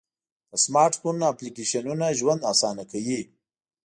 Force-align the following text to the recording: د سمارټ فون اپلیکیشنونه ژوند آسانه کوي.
د 0.49 0.51
سمارټ 0.65 0.93
فون 1.01 1.17
اپلیکیشنونه 1.31 2.05
ژوند 2.19 2.41
آسانه 2.51 2.83
کوي. 2.91 3.21